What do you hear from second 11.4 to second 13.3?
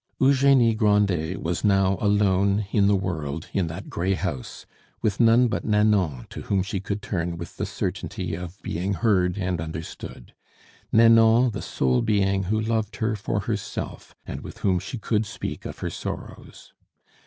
the sole being who loved her